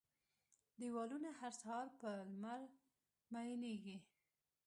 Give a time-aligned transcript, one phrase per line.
[0.79, 2.61] دیوالونه، هر سهار په لمر
[3.33, 3.97] میینیږې